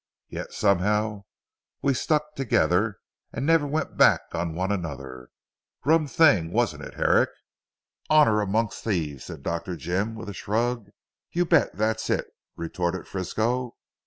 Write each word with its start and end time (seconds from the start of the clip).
Yet 0.29 0.51
somehow 0.51 1.25
we 1.83 1.93
stuck 1.93 2.33
together, 2.35 2.97
and 3.31 3.45
never 3.45 3.67
went 3.67 3.97
back 3.97 4.21
on 4.33 4.55
one 4.55 4.71
another. 4.71 5.29
Rum 5.85 6.07
thing 6.07 6.51
wasn't 6.51 6.85
it 6.85 6.95
Herrick." 6.95 7.29
"Honour 8.09 8.41
amongst 8.41 8.83
thieves," 8.83 9.25
said 9.25 9.43
Dr. 9.43 9.75
Jim 9.75 10.15
with 10.15 10.27
a 10.27 10.33
shrug. 10.33 10.89
"You 11.33 11.45
bet 11.45 11.75
that's 11.77 12.09
it," 12.09 12.25
retorted 12.55 13.07
Frisco. 13.07 13.75